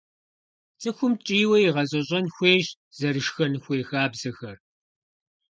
ЦӀыхум 0.81 1.13
ткӀийуэ 1.19 1.57
игъэзэщӀэн 1.67 2.25
хуейщ 2.35 2.67
зэрышхэн 2.97 3.53
хуей 3.63 3.83
хабзэхэр. 3.89 4.57